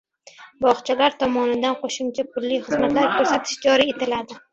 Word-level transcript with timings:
Bogʻchalar 0.63 1.17
tomonidan 1.23 1.75
qoʻshimcha 1.81 2.25
pulli 2.37 2.57
xizmatlar 2.69 3.13
koʻrsatish 3.19 3.61
joriy 3.67 3.93
etiladi. 3.95 4.39